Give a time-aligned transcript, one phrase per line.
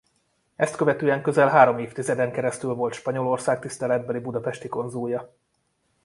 [0.55, 5.33] Ezt követően közel három évtizeden keresztül volt Spanyolország tiszteletbeli budapesti konzulja.